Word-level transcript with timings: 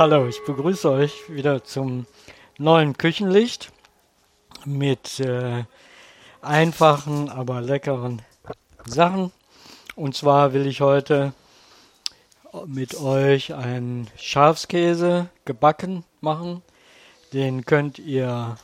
Hallo, 0.00 0.26
ich 0.26 0.42
begrüße 0.46 0.90
euch 0.90 1.28
wieder 1.28 1.62
zum 1.62 2.06
neuen 2.56 2.96
Küchenlicht 2.96 3.70
mit 4.64 5.20
äh, 5.20 5.64
einfachen, 6.40 7.28
aber 7.28 7.60
leckeren 7.60 8.22
Sachen. 8.86 9.30
Und 9.96 10.16
zwar 10.16 10.54
will 10.54 10.66
ich 10.66 10.80
heute 10.80 11.34
mit 12.64 12.98
euch 12.98 13.52
einen 13.52 14.08
Schafskäse 14.16 15.28
gebacken 15.44 16.04
machen. 16.22 16.62
Den 17.34 17.66
könnt 17.66 17.98
ihr 17.98 18.56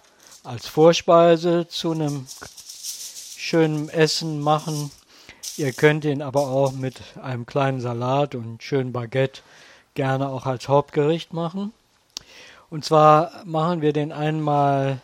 als 0.43 0.67
Vorspeise 0.69 1.69
zu 1.69 1.93
einem 1.93 2.27
schönen 3.37 3.91
Essen 3.91 4.41
machen. 4.41 4.91
Ihr 5.59 5.75
könnt 5.75 6.07
ihn 6.07 6.23
aber 6.23 6.49
auch 6.49 6.73
mit 6.73 7.03
einem 7.23 7.45
kleinen 7.45 7.83
Salat 7.83 8.35
und 8.35 8.63
schönen 8.63 8.95
Baguette 8.95 9.43
gerne 9.97 10.29
auch 10.29 10.47
als 10.47 10.69
Hauptgericht 10.69 11.33
machen. 11.33 11.73
Und 12.71 12.85
zwar 12.85 13.45
machen 13.45 13.83
wir 13.83 13.93
den 13.93 14.13
einmal 14.13 15.01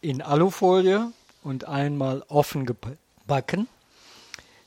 in 0.00 0.22
Alufolie 0.22 1.12
und 1.42 1.66
einmal 1.66 2.24
offen 2.28 2.66
gebacken, 2.66 3.68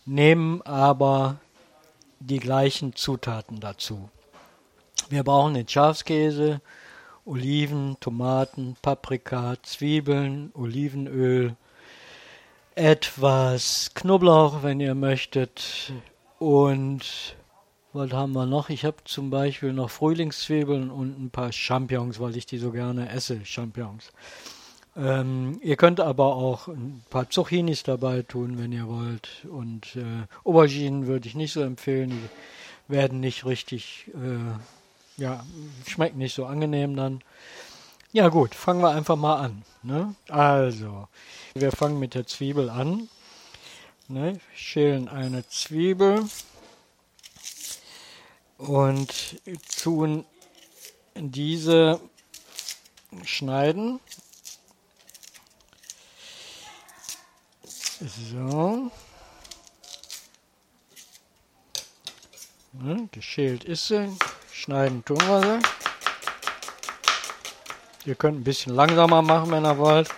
nehmen 0.06 0.62
aber 0.62 1.38
die 2.20 2.40
gleichen 2.40 2.96
Zutaten 2.96 3.60
dazu. 3.60 4.10
Wir 5.10 5.24
brauchen 5.24 5.54
den 5.54 5.68
Schafskäse, 5.68 6.62
Oliven, 7.26 7.98
Tomaten, 8.00 8.76
Paprika, 8.82 9.56
Zwiebeln, 9.62 10.52
Olivenöl, 10.54 11.56
etwas 12.76 13.92
Knoblauch, 13.94 14.64
wenn 14.64 14.80
ihr 14.80 14.96
möchtet, 14.96 15.94
und 16.40 17.36
was 17.98 18.12
haben 18.12 18.34
wir 18.34 18.46
noch? 18.46 18.70
Ich 18.70 18.86
habe 18.86 18.98
zum 19.06 19.30
Beispiel 19.30 19.74
noch 19.74 19.90
Frühlingszwiebeln 19.90 20.92
und 20.92 21.20
ein 21.20 21.30
paar 21.32 21.52
Champignons, 21.52 22.20
weil 22.20 22.38
ich 22.38 22.46
die 22.46 22.60
so 22.60 22.72
gerne 22.72 23.10
esse, 23.10 23.44
Champignons. 23.44 24.12
Ähm, 24.96 25.60
ihr 25.64 25.78
könnt 25.78 26.00
aber 26.00 26.36
auch 26.36 26.68
ein 26.68 27.04
paar 27.10 27.30
Zucchinis 27.30 27.84
dabei 27.84 28.22
tun, 28.22 28.58
wenn 28.60 28.72
ihr 28.72 28.88
wollt. 28.88 29.46
Und 29.50 29.96
äh, 29.96 30.28
Auberginen 30.44 31.08
würde 31.08 31.28
ich 31.28 31.36
nicht 31.36 31.54
so 31.54 31.62
empfehlen. 31.62 32.12
Die 32.12 32.94
werden 32.94 33.20
nicht 33.20 33.46
richtig, 33.46 34.10
äh, 34.14 35.22
ja, 35.22 35.44
schmecken 35.88 36.20
nicht 36.20 36.36
so 36.36 36.46
angenehm 36.46 36.96
dann. 36.96 37.22
Ja 38.12 38.30
gut, 38.30 38.56
fangen 38.56 38.82
wir 38.82 38.92
einfach 38.92 39.16
mal 39.16 39.36
an. 39.36 39.64
Ne? 39.84 40.16
Also, 40.30 41.08
wir 41.54 41.72
fangen 41.72 42.00
mit 42.00 42.14
der 42.14 42.28
Zwiebel 42.28 42.70
an. 42.70 43.10
Ne? 44.08 44.40
Schälen 44.56 45.10
eine 45.10 45.48
Zwiebel 45.48 46.24
und 48.58 49.42
tun 49.82 50.26
diese 51.16 52.00
schneiden 53.24 54.00
So. 58.00 58.92
Ne, 62.74 63.10
geschält 63.12 63.64
ist 63.64 63.88
sie. 63.88 64.16
Schneiden 64.54 65.04
tun 65.04 65.18
wir 65.18 65.42
sie. 65.42 65.60
Ihr 68.10 68.14
könnt 68.14 68.40
ein 68.40 68.44
bisschen 68.44 68.76
langsamer 68.76 69.24
machen, 69.24 69.50
wenn 69.50 69.66
ihr 69.66 69.80
wollt. 69.80 70.10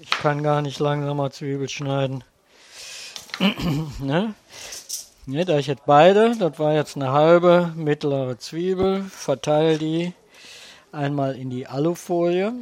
Ich 0.00 0.10
kann 0.10 0.42
gar 0.42 0.62
nicht 0.62 0.78
langsamer 0.78 1.30
Zwiebel 1.30 1.68
schneiden. 1.68 2.24
ne? 4.00 4.34
Ne, 5.26 5.44
da 5.44 5.58
ich 5.58 5.66
jetzt 5.66 5.86
beide, 5.86 6.36
das 6.36 6.58
war 6.58 6.74
jetzt 6.74 6.96
eine 6.96 7.12
halbe 7.12 7.72
mittlere 7.74 8.38
Zwiebel, 8.38 9.04
verteile 9.04 9.78
die 9.78 10.12
einmal 10.92 11.36
in 11.36 11.50
die 11.50 11.66
Alufolie. 11.66 12.52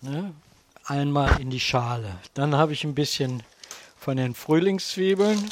Ne? 0.00 0.34
Einmal 0.84 1.40
in 1.40 1.50
die 1.50 1.60
Schale. 1.60 2.16
Dann 2.34 2.56
habe 2.56 2.72
ich 2.72 2.82
ein 2.82 2.94
bisschen 2.94 3.44
von 3.96 4.16
den 4.16 4.34
Frühlingszwiebeln. 4.34 5.48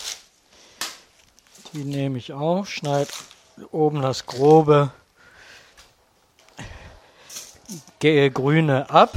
Die 1.73 1.85
nehme 1.85 2.19
ich 2.19 2.33
auch, 2.33 2.67
schneide 2.67 3.11
oben 3.71 4.03
das 4.03 4.27
grobe 4.27 4.91
grüne 8.01 8.91
ab 8.91 9.17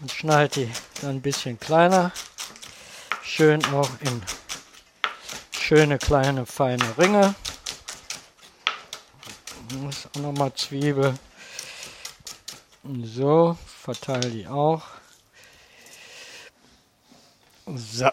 und 0.00 0.10
schneide 0.10 0.66
die 0.66 0.70
dann 1.04 1.16
ein 1.16 1.22
bisschen 1.22 1.60
kleiner. 1.60 2.12
Schön 3.22 3.64
auch 3.66 3.90
in 4.00 4.22
schöne 5.50 5.98
kleine 5.98 6.46
feine 6.46 6.96
Ringe. 6.96 7.34
Ist 9.88 10.08
auch 10.16 10.20
nochmal 10.20 10.54
Zwiebel. 10.54 11.14
So, 13.02 13.58
verteile 13.66 14.30
die 14.30 14.46
auch. 14.46 14.82
So. 17.66 18.10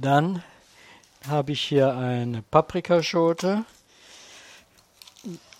Dann 0.00 0.42
habe 1.28 1.52
ich 1.52 1.62
hier 1.62 1.94
eine 1.94 2.42
Paprikaschote. 2.42 3.64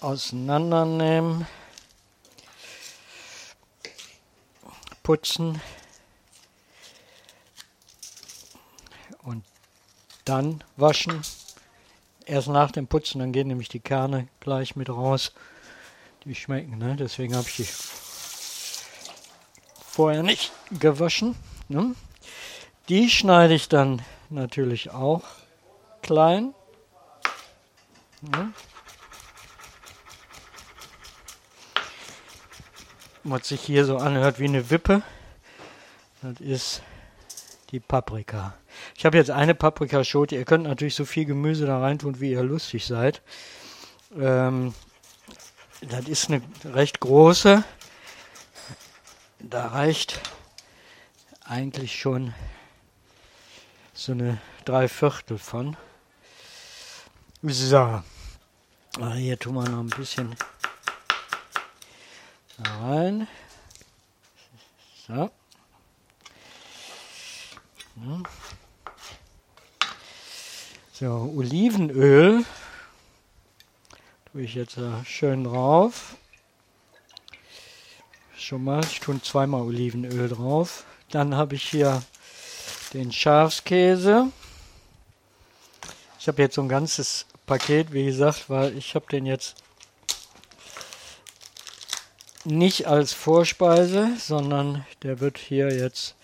Auseinandernehmen. 0.00 1.46
Putzen. 5.10 5.60
Und 9.24 9.44
dann 10.24 10.62
waschen. 10.76 11.20
Erst 12.26 12.46
nach 12.46 12.70
dem 12.70 12.86
Putzen, 12.86 13.18
dann 13.18 13.32
gehen 13.32 13.48
nämlich 13.48 13.68
die 13.68 13.80
Kerne 13.80 14.28
gleich 14.38 14.76
mit 14.76 14.88
raus. 14.88 15.32
Die 16.24 16.36
schmecken, 16.36 16.78
ne? 16.78 16.94
Deswegen 16.94 17.34
habe 17.34 17.48
ich 17.48 17.56
die 17.56 17.68
vorher 19.84 20.22
nicht 20.22 20.52
gewaschen. 20.70 21.34
Ne? 21.66 21.96
Die 22.88 23.10
schneide 23.10 23.54
ich 23.54 23.68
dann 23.68 24.02
natürlich 24.28 24.92
auch 24.92 25.24
klein. 26.02 26.54
Ne? 28.20 28.52
Was 33.22 33.48
sich 33.48 33.60
hier 33.60 33.84
so 33.84 33.98
anhört 33.98 34.38
wie 34.38 34.46
eine 34.46 34.70
Wippe, 34.70 35.02
das 36.22 36.40
ist 36.40 36.82
die 37.70 37.80
Paprika. 37.80 38.54
Ich 38.96 39.04
habe 39.04 39.18
jetzt 39.18 39.30
eine 39.30 39.54
Paprikaschote. 39.54 40.36
Ihr 40.36 40.44
könnt 40.44 40.64
natürlich 40.64 40.94
so 40.94 41.04
viel 41.04 41.26
Gemüse 41.26 41.66
da 41.66 41.80
reintun, 41.80 42.20
wie 42.20 42.32
ihr 42.32 42.42
lustig 42.42 42.86
seid. 42.86 43.20
Ähm, 44.18 44.74
das 45.82 46.08
ist 46.08 46.30
eine 46.30 46.42
recht 46.64 47.00
große. 47.00 47.62
Da 49.38 49.66
reicht 49.68 50.20
eigentlich 51.44 51.98
schon 51.98 52.34
so 53.92 54.12
eine 54.12 54.38
Dreiviertel 54.64 55.38
von. 55.38 55.76
So. 57.42 57.76
Ah, 57.78 59.12
hier 59.14 59.38
tun 59.38 59.54
wir 59.54 59.68
noch 59.68 59.80
ein 59.80 59.90
bisschen 59.90 60.36
rein. 62.64 63.26
So. 65.06 65.30
So, 70.92 71.32
Olivenöl 71.36 72.44
Tue 74.32 74.42
ich 74.42 74.54
jetzt 74.54 74.76
äh, 74.76 75.04
schön 75.04 75.42
drauf. 75.42 76.14
Schon 78.36 78.62
mal, 78.62 78.80
ich 78.84 79.00
tue 79.00 79.20
zweimal 79.20 79.62
Olivenöl 79.62 80.28
drauf. 80.28 80.84
Dann 81.10 81.34
habe 81.34 81.56
ich 81.56 81.68
hier 81.68 82.00
den 82.94 83.10
Schafskäse. 83.10 84.28
Ich 86.20 86.28
habe 86.28 86.42
jetzt 86.42 86.54
so 86.54 86.62
ein 86.62 86.68
ganzes 86.68 87.26
Paket, 87.44 87.92
wie 87.92 88.04
gesagt, 88.04 88.48
weil 88.48 88.76
ich 88.78 88.94
habe 88.94 89.06
den 89.10 89.26
jetzt 89.26 89.56
nicht 92.50 92.86
als 92.86 93.12
Vorspeise, 93.12 94.10
sondern 94.18 94.84
der 95.02 95.20
wird 95.20 95.38
hier 95.38 95.72
jetzt 95.72 96.14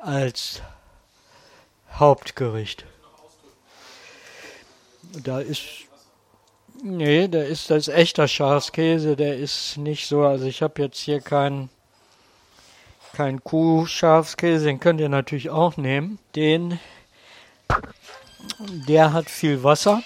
als 0.00 0.62
Hauptgericht. 1.92 2.84
Da 5.22 5.40
ist 5.40 5.62
Nee, 6.82 7.26
der 7.26 7.46
ist 7.46 7.70
das 7.70 7.88
echter 7.88 8.28
Schafskäse, 8.28 9.16
der 9.16 9.38
ist 9.38 9.78
nicht 9.78 10.06
so, 10.06 10.24
also 10.24 10.44
ich 10.44 10.60
habe 10.60 10.82
jetzt 10.82 10.98
hier 10.98 11.22
keinen 11.22 11.70
kein 13.16 13.42
Kuh-Schafskäse, 13.42 14.66
den 14.66 14.78
könnt 14.78 15.00
ihr 15.00 15.08
natürlich 15.08 15.48
auch 15.48 15.78
nehmen. 15.78 16.18
Den, 16.34 16.78
der 18.86 19.14
hat 19.14 19.30
viel 19.30 19.62
Wasser. 19.62 20.02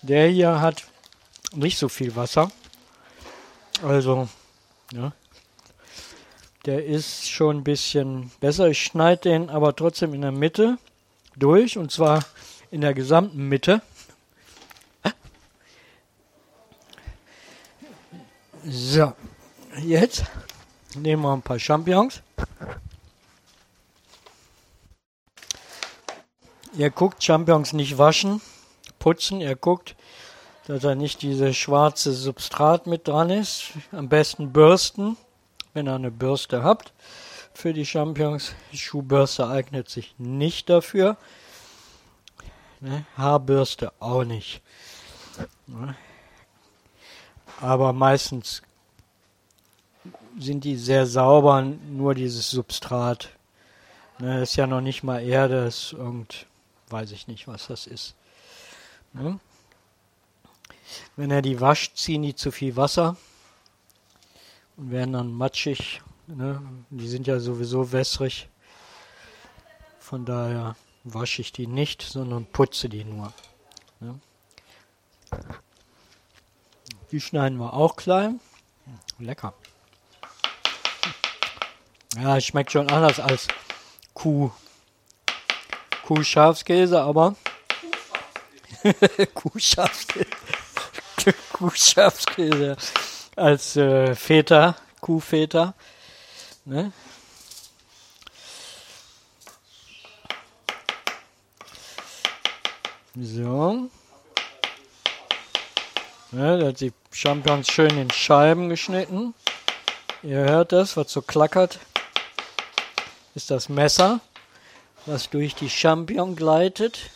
Der 0.00 0.28
hier 0.28 0.62
hat 0.62 0.84
nicht 1.54 1.76
so 1.76 1.90
viel 1.90 2.16
Wasser. 2.16 2.50
Also, 3.82 4.28
ja. 4.92 5.12
Der 6.66 6.84
ist 6.84 7.30
schon 7.30 7.58
ein 7.58 7.64
bisschen 7.64 8.30
besser. 8.40 8.68
Ich 8.68 8.82
schneide 8.82 9.22
den 9.22 9.48
aber 9.48 9.74
trotzdem 9.74 10.12
in 10.12 10.20
der 10.20 10.32
Mitte, 10.32 10.76
durch 11.36 11.78
und 11.78 11.90
zwar 11.90 12.22
in 12.70 12.82
der 12.82 12.92
gesamten 12.92 13.48
Mitte. 13.48 13.80
So, 18.62 19.14
jetzt 19.78 20.24
nehmen 20.94 21.22
wir 21.22 21.32
ein 21.32 21.40
paar 21.40 21.58
Champignons. 21.58 22.20
Ihr 26.74 26.90
guckt 26.90 27.24
Champignons 27.24 27.72
nicht 27.72 27.96
waschen, 27.96 28.42
putzen. 28.98 29.40
Ihr 29.40 29.56
guckt, 29.56 29.96
dass 30.70 30.82
da 30.82 30.94
nicht 30.94 31.22
dieses 31.22 31.56
schwarze 31.56 32.12
Substrat 32.12 32.86
mit 32.86 33.08
dran 33.08 33.28
ist. 33.28 33.72
Am 33.90 34.08
besten 34.08 34.52
bürsten, 34.52 35.16
wenn 35.74 35.88
ihr 35.88 35.96
eine 35.96 36.12
Bürste 36.12 36.62
habt 36.62 36.92
für 37.52 37.72
die 37.72 37.84
Champignons. 37.84 38.54
Die 38.70 38.78
Schuhbürste 38.78 39.48
eignet 39.48 39.88
sich 39.88 40.14
nicht 40.18 40.70
dafür. 40.70 41.16
Ne? 42.78 43.04
Haarbürste 43.16 43.92
auch 43.98 44.22
nicht. 44.22 44.62
Ne? 45.66 45.96
Aber 47.60 47.92
meistens 47.92 48.62
sind 50.38 50.62
die 50.62 50.76
sehr 50.76 51.04
sauber, 51.04 51.62
nur 51.62 52.14
dieses 52.14 52.48
Substrat. 52.48 53.30
Ne, 54.20 54.42
ist 54.42 54.54
ja 54.54 54.68
noch 54.68 54.82
nicht 54.82 55.02
mal 55.02 55.20
Erde, 55.20 55.66
ist 55.66 55.94
irgend, 55.94 56.46
weiß 56.90 57.10
ich 57.10 57.26
nicht, 57.26 57.48
was 57.48 57.66
das 57.66 57.88
ist. 57.88 58.14
Ne? 59.12 59.40
Wenn 61.16 61.30
er 61.30 61.42
die 61.42 61.60
wascht, 61.60 61.96
ziehen 61.96 62.22
die 62.22 62.34
zu 62.34 62.50
viel 62.50 62.76
Wasser 62.76 63.16
und 64.76 64.90
werden 64.90 65.12
dann 65.12 65.32
matschig. 65.32 66.02
Ne? 66.26 66.62
Die 66.90 67.08
sind 67.08 67.26
ja 67.26 67.38
sowieso 67.40 67.92
wässrig. 67.92 68.48
Von 69.98 70.24
daher 70.24 70.76
wasche 71.04 71.42
ich 71.42 71.52
die 71.52 71.66
nicht, 71.66 72.02
sondern 72.02 72.46
putze 72.46 72.88
die 72.88 73.04
nur. 73.04 73.32
Ne? 74.00 74.18
Die 77.10 77.20
schneiden 77.20 77.58
wir 77.58 77.74
auch 77.74 77.96
klein. 77.96 78.40
Lecker. 79.18 79.54
Ja, 82.16 82.36
es 82.36 82.44
schmeckt 82.44 82.72
schon 82.72 82.90
anders 82.90 83.20
als 83.20 83.46
Kuh. 84.14 84.50
Kuhschafskäse, 86.04 87.00
aber 87.00 87.36
Kuhschafskäse. 89.34 90.29
Kuhschafskäse 91.52 92.76
als 93.36 93.76
äh, 93.76 94.14
Feta, 94.14 94.76
Kuhfeta. 95.00 95.74
Ne? 96.64 96.92
So. 103.16 103.90
Ja, 106.32 106.56
da 106.56 106.68
hat 106.68 106.80
die 106.80 106.92
Champignons 107.10 107.68
schön 107.68 107.98
in 107.98 108.10
Scheiben 108.10 108.68
geschnitten. 108.68 109.34
Ihr 110.22 110.38
hört 110.38 110.72
das, 110.72 110.96
was 110.96 111.10
so 111.10 111.22
klackert. 111.22 111.80
Ist 113.34 113.50
das 113.50 113.68
Messer, 113.68 114.20
was 115.06 115.28
durch 115.28 115.54
die 115.54 115.70
Champignon 115.70 116.36
gleitet. 116.36 117.10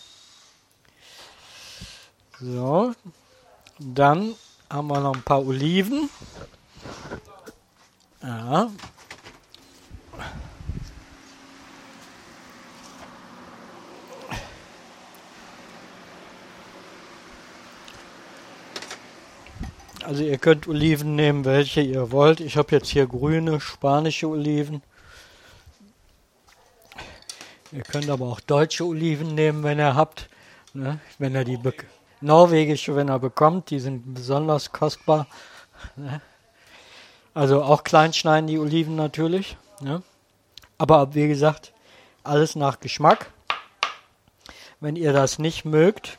So. 2.40 2.94
Dann 3.78 4.34
haben 4.70 4.88
wir 4.88 5.00
noch 5.00 5.14
ein 5.14 5.22
paar 5.22 5.44
Oliven. 5.44 6.08
Ja, 8.22 8.70
Also 20.04 20.22
ihr 20.22 20.36
könnt 20.36 20.68
Oliven 20.68 21.16
nehmen, 21.16 21.46
welche 21.46 21.80
ihr 21.80 22.12
wollt. 22.12 22.40
Ich 22.40 22.58
habe 22.58 22.76
jetzt 22.76 22.90
hier 22.90 23.06
grüne 23.06 23.58
spanische 23.58 24.28
Oliven. 24.28 24.82
Ihr 27.72 27.82
könnt 27.82 28.10
aber 28.10 28.26
auch 28.26 28.40
deutsche 28.40 28.84
Oliven 28.84 29.34
nehmen, 29.34 29.62
wenn 29.62 29.78
ihr 29.78 29.94
habt. 29.94 30.28
Ne? 30.74 31.00
Wenn 31.18 31.34
ihr 31.34 31.44
die 31.44 31.56
norwegische, 32.20 32.96
wenn 32.96 33.10
ihr 33.10 33.18
bekommt, 33.18 33.70
die 33.70 33.80
sind 33.80 34.14
besonders 34.14 34.72
kostbar. 34.72 35.26
Ne? 35.96 36.20
Also 37.34 37.62
auch 37.62 37.82
klein 37.82 38.12
schneiden 38.12 38.46
die 38.46 38.58
Oliven 38.58 38.94
natürlich. 38.94 39.56
Ne? 39.80 40.02
Aber 40.78 41.14
wie 41.14 41.28
gesagt, 41.28 41.72
alles 42.22 42.54
nach 42.54 42.80
Geschmack. 42.80 43.30
Wenn 44.80 44.96
ihr 44.96 45.12
das 45.12 45.38
nicht 45.38 45.64
mögt, 45.64 46.18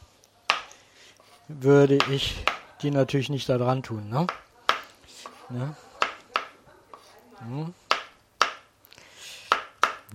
würde 1.48 1.98
ich 2.10 2.36
die 2.82 2.92
natürlich 2.92 3.30
nicht 3.30 3.48
da 3.48 3.58
dran 3.58 3.84
tun. 3.84 4.10
Ne? 4.10 4.28
Ne? 5.50 5.76
Hm. 7.40 7.74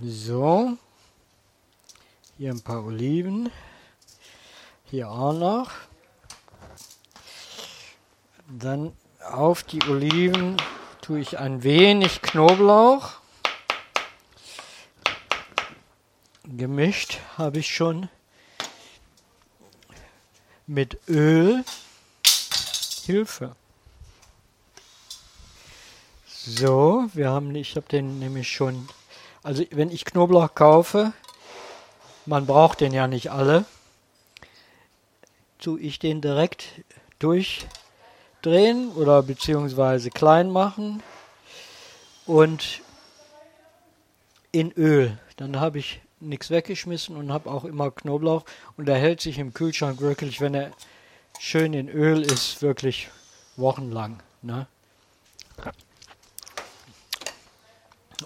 So. 0.03 0.77
Hier 2.37 2.51
ein 2.51 2.61
paar 2.61 2.83
Oliven. 2.83 3.49
Hier 4.91 5.09
auch 5.09 5.31
noch. 5.31 5.71
Dann 8.49 8.91
auf 9.23 9.63
die 9.63 9.81
Oliven 9.83 10.57
tue 11.01 11.21
ich 11.21 11.39
ein 11.39 11.63
wenig 11.63 12.21
Knoblauch. 12.21 13.11
Gemischt 16.43 17.19
habe 17.37 17.59
ich 17.59 17.73
schon 17.73 18.09
mit 20.67 20.97
Öl. 21.07 21.63
Hilfe. 23.05 23.55
So, 26.25 27.05
wir 27.13 27.29
haben, 27.29 27.55
ich 27.55 27.77
habe 27.77 27.87
den 27.87 28.19
nämlich 28.19 28.51
schon, 28.51 28.89
also 29.41 29.63
wenn 29.71 29.89
ich 29.89 30.03
Knoblauch 30.03 30.53
kaufe, 30.53 31.13
man 32.25 32.45
braucht 32.45 32.81
den 32.81 32.91
ja 32.91 33.07
nicht 33.07 33.31
alle, 33.31 33.63
tue 35.61 35.79
ich 35.79 35.99
den 35.99 36.19
direkt 36.19 36.65
durchdrehen 37.19 38.91
oder 38.95 39.23
beziehungsweise 39.23 40.09
klein 40.09 40.49
machen 40.49 41.01
und 42.25 42.81
in 44.51 44.71
Öl. 44.73 45.17
Dann 45.37 45.59
habe 45.59 45.79
ich 45.79 46.01
nichts 46.19 46.49
weggeschmissen 46.49 47.15
und 47.15 47.31
habe 47.31 47.49
auch 47.49 47.63
immer 47.63 47.91
Knoblauch 47.91 48.43
und 48.77 48.89
er 48.89 48.97
hält 48.97 49.21
sich 49.21 49.37
im 49.39 49.53
Kühlschrank 49.53 50.01
wirklich, 50.01 50.41
wenn 50.41 50.53
er 50.53 50.71
schön 51.39 51.73
in 51.73 51.89
Öl 51.89 52.21
ist, 52.21 52.61
wirklich 52.61 53.09
wochenlang. 53.55 54.21
Ne? 54.41 54.67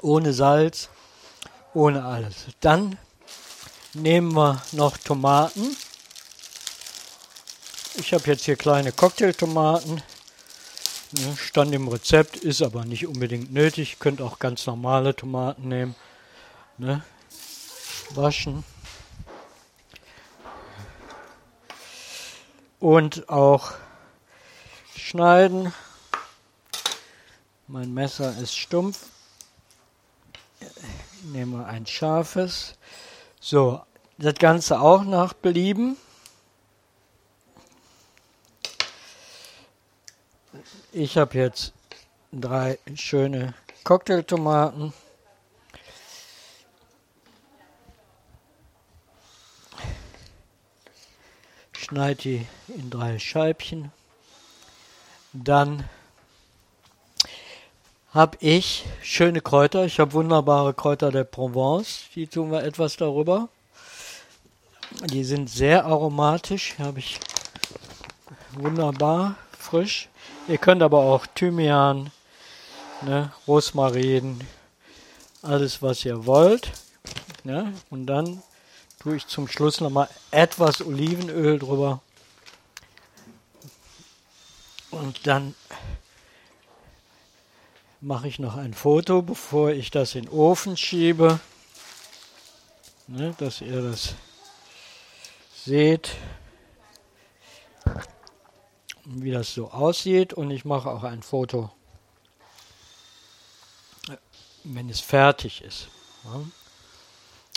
Ohne 0.01 0.33
Salz, 0.33 0.89
ohne 1.73 2.03
alles. 2.03 2.47
Dann 2.59 2.97
nehmen 3.93 4.33
wir 4.33 4.61
noch 4.71 4.97
Tomaten. 4.97 5.75
Ich 7.97 8.13
habe 8.13 8.23
jetzt 8.25 8.45
hier 8.45 8.55
kleine 8.55 8.91
Cocktailtomaten. 8.91 10.01
Ne, 11.11 11.37
stand 11.37 11.73
im 11.73 11.87
Rezept, 11.87 12.37
ist 12.37 12.61
aber 12.61 12.85
nicht 12.85 13.07
unbedingt 13.07 13.53
nötig. 13.53 13.99
Könnt 13.99 14.21
auch 14.21 14.39
ganz 14.39 14.65
normale 14.65 15.15
Tomaten 15.15 15.67
nehmen. 15.67 15.95
Ne? 16.77 17.03
Waschen. 18.11 18.63
und 22.85 23.29
auch 23.29 23.73
schneiden. 24.95 25.73
Mein 27.67 27.91
Messer 27.95 28.37
ist 28.37 28.55
stumpf. 28.55 29.07
Ich 30.59 31.23
nehme 31.33 31.65
ein 31.65 31.87
scharfes. 31.87 32.75
So, 33.39 33.81
das 34.19 34.35
Ganze 34.35 34.79
auch 34.79 35.03
nach 35.03 35.33
Belieben. 35.33 35.97
Ich 40.91 41.17
habe 41.17 41.37
jetzt 41.37 41.73
drei 42.31 42.77
schöne 42.95 43.53
Cocktailtomaten. 43.83 44.93
schneide 51.85 52.15
die 52.15 52.47
in 52.67 52.89
drei 52.89 53.19
Scheibchen. 53.19 53.91
Dann 55.33 55.87
habe 58.11 58.37
ich 58.39 58.85
schöne 59.03 59.41
Kräuter. 59.41 59.85
Ich 59.85 59.99
habe 59.99 60.13
wunderbare 60.13 60.73
Kräuter 60.73 61.11
der 61.11 61.25
Provence. 61.25 62.05
Die 62.15 62.27
tun 62.27 62.51
wir 62.51 62.63
etwas 62.63 62.97
darüber. 62.97 63.49
Die 65.11 65.23
sind 65.23 65.49
sehr 65.49 65.85
aromatisch. 65.85 66.75
Habe 66.79 66.99
ich 66.99 67.19
wunderbar 68.53 69.35
frisch. 69.59 70.09
Ihr 70.47 70.59
könnt 70.59 70.83
aber 70.83 70.99
auch 70.99 71.25
Thymian, 71.25 72.11
ne, 73.01 73.33
Rosmarin, 73.47 74.41
alles 75.41 75.81
was 75.81 76.05
ihr 76.05 76.27
wollt. 76.27 76.71
Ne? 77.43 77.73
Und 77.89 78.05
dann 78.05 78.43
tue 78.99 79.15
ich 79.15 79.25
zum 79.25 79.47
Schluss 79.47 79.81
nochmal 79.81 80.07
etwas 80.29 80.81
Olivenöl 80.85 81.57
drüber. 81.57 81.99
Und 84.91 85.25
dann 85.25 85.55
mache 87.99 88.27
ich 88.27 88.37
noch 88.37 88.55
ein 88.55 88.75
Foto, 88.75 89.23
bevor 89.23 89.71
ich 89.71 89.89
das 89.89 90.13
in 90.13 90.25
den 90.25 90.31
Ofen 90.31 90.77
schiebe, 90.77 91.39
ne, 93.07 93.33
dass 93.39 93.61
ihr 93.61 93.81
das 93.81 94.13
seht, 95.55 96.11
wie 99.05 99.31
das 99.31 99.53
so 99.53 99.71
aussieht. 99.71 100.33
Und 100.33 100.51
ich 100.51 100.65
mache 100.65 100.89
auch 100.89 101.03
ein 101.03 101.23
Foto, 101.23 101.71
wenn 104.63 104.89
es 104.89 104.99
fertig 104.99 105.61
ist. 105.61 105.87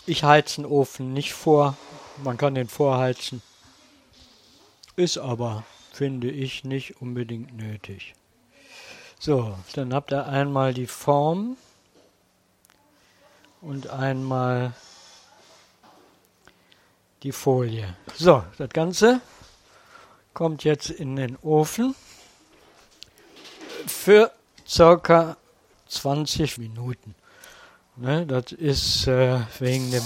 Ich 0.07 0.25
heize 0.25 0.57
den 0.57 0.67
Ofen 0.67 1.13
nicht 1.13 1.33
vor, 1.33 1.77
man 2.23 2.37
kann 2.37 2.55
den 2.55 2.69
vorheizen, 2.69 3.43
ist 4.97 5.19
aber 5.19 5.65
finde 5.93 6.31
ich 6.31 6.65
nicht 6.65 7.01
unbedingt 7.01 7.57
nötig. 7.57 8.15
So, 9.19 9.59
dann 9.75 9.93
habt 9.93 10.13
ihr 10.13 10.27
einmal 10.27 10.73
die 10.73 10.87
Form 10.87 11.57
und 13.61 13.89
einmal 13.89 14.75
die 17.23 17.33
Folie. 17.33 17.97
So, 18.17 18.45
das 18.59 18.71
Ganze 18.71 19.21
kommt 20.39 20.63
jetzt 20.63 20.89
in 20.91 21.17
den 21.17 21.37
Ofen 21.43 21.97
für 23.89 24.31
circa 24.69 25.37
20 25.89 26.59
Minuten. 26.59 27.17
Ne, 27.97 28.25
das 28.25 28.53
ist 28.53 29.09
äh, 29.09 29.41
wegen 29.59 29.91
dem, 29.91 30.05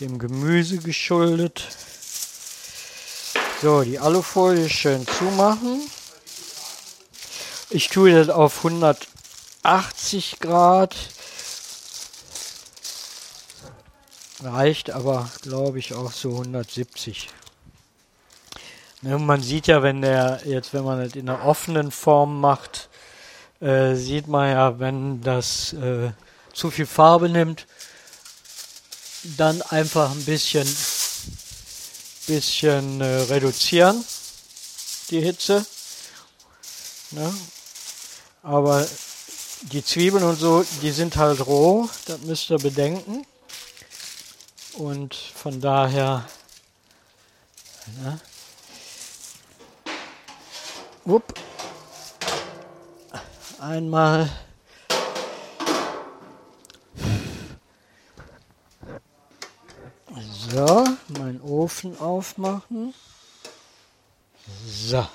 dem 0.00 0.18
Gemüse 0.18 0.76
geschuldet. 0.76 1.66
So, 3.62 3.80
die 3.80 3.98
Alufolie 3.98 4.68
schön 4.68 5.06
zumachen. 5.06 5.90
Ich 7.70 7.88
tue 7.88 8.12
das 8.12 8.28
auf 8.28 8.58
180 8.58 10.38
Grad. 10.40 10.94
Reicht 14.42 14.90
aber, 14.90 15.30
glaube 15.40 15.78
ich, 15.78 15.94
auch 15.94 16.12
so 16.12 16.32
170. 16.32 17.30
Man 19.02 19.42
sieht 19.42 19.66
ja, 19.66 19.82
wenn 19.82 20.02
der 20.02 20.40
jetzt, 20.44 20.74
wenn 20.74 20.84
man 20.84 21.02
das 21.02 21.14
in 21.14 21.28
einer 21.28 21.44
offenen 21.44 21.90
Form 21.90 22.40
macht, 22.40 22.90
äh, 23.60 23.94
sieht 23.94 24.28
man 24.28 24.50
ja, 24.50 24.78
wenn 24.78 25.22
das 25.22 25.72
äh, 25.72 26.10
zu 26.52 26.70
viel 26.70 26.86
Farbe 26.86 27.28
nimmt, 27.28 27.66
dann 29.36 29.62
einfach 29.62 30.10
ein 30.10 30.24
bisschen 30.24 30.66
bisschen 32.30 33.00
äh, 33.00 33.22
reduzieren, 33.22 34.04
die 35.10 35.20
Hitze. 35.20 35.66
Ne? 37.10 37.34
Aber 38.42 38.86
die 39.62 39.84
Zwiebeln 39.84 40.22
und 40.22 40.36
so, 40.36 40.64
die 40.80 40.92
sind 40.92 41.16
halt 41.16 41.44
roh, 41.44 41.88
das 42.06 42.20
müsst 42.20 42.50
ihr 42.50 42.58
bedenken. 42.58 43.26
Und 44.74 45.14
von 45.14 45.60
daher, 45.60 46.24
ne? 48.00 48.20
Wupp, 51.04 51.34
einmal 53.58 54.30
So, 60.52 60.84
meinen 61.06 61.40
Ofen 61.42 61.96
aufmachen. 62.00 62.92
So. 64.66 65.06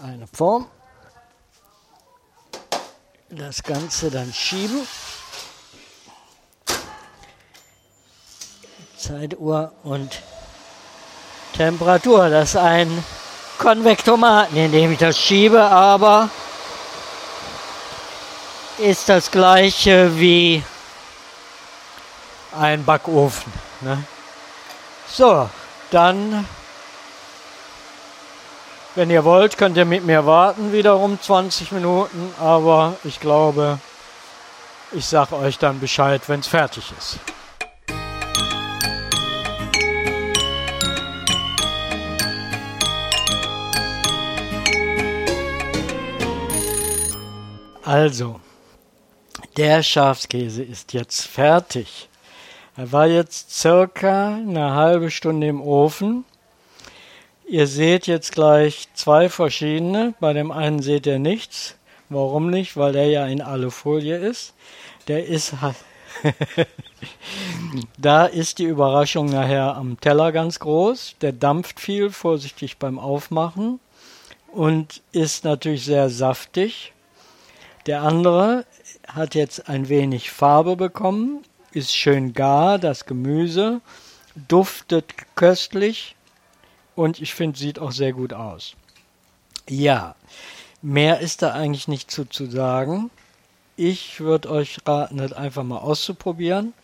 Eine 0.00 0.28
Form. 0.28 0.70
Das 3.30 3.64
Ganze 3.64 4.12
dann 4.12 4.32
schieben. 4.32 4.86
Zeituhr 8.96 9.72
und 9.82 10.22
Temperatur. 11.52 12.28
Das 12.28 12.50
ist 12.50 12.56
ein 12.56 13.04
Konvektomat, 13.58 14.52
in 14.52 14.72
dem 14.72 14.92
ich 14.92 14.98
das 14.98 15.18
schiebe, 15.18 15.62
aber 15.62 16.28
ist 18.78 19.08
das 19.08 19.30
gleiche 19.30 20.18
wie 20.18 20.62
ein 22.58 22.84
Backofen. 22.84 23.52
Ne? 23.80 24.02
So, 25.08 25.48
dann, 25.90 26.46
wenn 28.94 29.10
ihr 29.10 29.24
wollt, 29.24 29.58
könnt 29.58 29.76
ihr 29.76 29.84
mit 29.84 30.04
mir 30.04 30.26
warten, 30.26 30.72
wiederum 30.72 31.20
20 31.20 31.72
Minuten, 31.72 32.34
aber 32.40 32.94
ich 33.04 33.20
glaube, 33.20 33.78
ich 34.92 35.06
sage 35.06 35.36
euch 35.36 35.58
dann 35.58 35.80
Bescheid, 35.80 36.22
wenn 36.26 36.40
es 36.40 36.48
fertig 36.48 36.92
ist. 36.98 37.18
Also, 47.92 48.40
der 49.58 49.82
Schafskäse 49.82 50.62
ist 50.62 50.94
jetzt 50.94 51.26
fertig. 51.26 52.08
Er 52.74 52.90
war 52.90 53.06
jetzt 53.06 53.54
circa 53.54 54.36
eine 54.36 54.72
halbe 54.72 55.10
Stunde 55.10 55.46
im 55.48 55.60
Ofen. 55.60 56.24
Ihr 57.46 57.66
seht 57.66 58.06
jetzt 58.06 58.32
gleich 58.32 58.88
zwei 58.94 59.28
verschiedene. 59.28 60.14
Bei 60.20 60.32
dem 60.32 60.50
einen 60.52 60.80
seht 60.80 61.06
ihr 61.06 61.18
nichts. 61.18 61.76
Warum 62.08 62.48
nicht? 62.48 62.78
Weil 62.78 62.94
der 62.94 63.08
ja 63.08 63.26
in 63.26 63.42
Alufolie 63.42 64.16
ist. 64.16 64.54
Der 65.06 65.26
ist 65.26 65.52
da 67.98 68.24
ist 68.24 68.58
die 68.58 68.64
Überraschung 68.64 69.26
nachher 69.26 69.76
am 69.76 70.00
Teller 70.00 70.32
ganz 70.32 70.60
groß. 70.60 71.16
Der 71.20 71.32
dampft 71.32 71.78
viel, 71.78 72.08
vorsichtig 72.08 72.78
beim 72.78 72.98
Aufmachen 72.98 73.80
und 74.50 75.02
ist 75.12 75.44
natürlich 75.44 75.84
sehr 75.84 76.08
saftig. 76.08 76.94
Der 77.86 78.02
andere 78.02 78.64
hat 79.08 79.34
jetzt 79.34 79.68
ein 79.68 79.88
wenig 79.88 80.30
Farbe 80.30 80.76
bekommen, 80.76 81.42
ist 81.72 81.94
schön 81.94 82.32
gar, 82.32 82.78
das 82.78 83.06
Gemüse, 83.06 83.80
duftet 84.48 85.14
köstlich 85.34 86.14
und 86.94 87.20
ich 87.20 87.34
finde, 87.34 87.58
sieht 87.58 87.78
auch 87.78 87.92
sehr 87.92 88.12
gut 88.12 88.32
aus. 88.32 88.74
Ja, 89.68 90.14
mehr 90.80 91.20
ist 91.20 91.42
da 91.42 91.52
eigentlich 91.52 91.88
nicht 91.88 92.10
zu, 92.10 92.24
zu 92.24 92.46
sagen. 92.46 93.10
Ich 93.76 94.20
würde 94.20 94.50
euch 94.50 94.78
raten, 94.86 95.16
das 95.16 95.32
einfach 95.32 95.64
mal 95.64 95.78
auszuprobieren. 95.78 96.74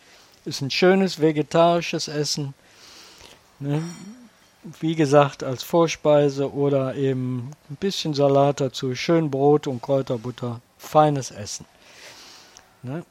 Ist 0.43 0.61
ein 0.61 0.71
schönes 0.71 1.21
vegetarisches 1.21 2.07
Essen. 2.07 2.53
Ne? 3.59 3.83
Wie 4.79 4.95
gesagt, 4.95 5.43
als 5.43 5.63
Vorspeise 5.63 6.51
oder 6.51 6.95
eben 6.95 7.51
ein 7.69 7.75
bisschen 7.77 8.13
Salat 8.13 8.59
dazu, 8.59 8.95
schön 8.95 9.31
Brot 9.31 9.67
und 9.67 9.81
Kräuterbutter. 9.81 10.61
Feines 10.79 11.29
Essen. 11.29 11.65
Ne? 12.81 13.05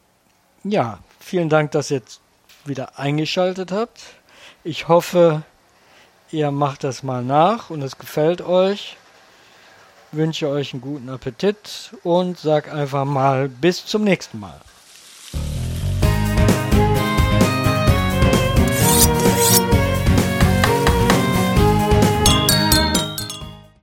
Ja, 0.64 0.98
vielen 1.20 1.48
Dank, 1.48 1.70
dass 1.70 1.90
ihr 1.92 1.98
jetzt 1.98 2.20
wieder 2.64 2.98
eingeschaltet 2.98 3.70
habt. 3.70 4.00
Ich 4.64 4.88
hoffe, 4.88 5.42
ihr 6.32 6.50
macht 6.50 6.82
das 6.82 7.02
mal 7.04 7.22
nach 7.22 7.70
und 7.70 7.82
es 7.82 7.98
gefällt 7.98 8.40
euch. 8.40 8.96
Wünsche 10.10 10.48
euch 10.48 10.72
einen 10.72 10.80
guten 10.80 11.10
Appetit 11.10 11.92
und 12.02 12.38
sag 12.38 12.72
einfach 12.72 13.04
mal 13.04 13.48
bis 13.48 13.84
zum 13.84 14.04
nächsten 14.04 14.40
Mal. 14.40 14.58